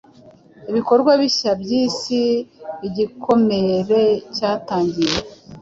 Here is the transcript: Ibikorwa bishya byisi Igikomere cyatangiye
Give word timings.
Ibikorwa 0.69 1.11
bishya 1.21 1.51
byisi 1.61 2.19
Igikomere 2.87 4.01
cyatangiye 4.35 5.15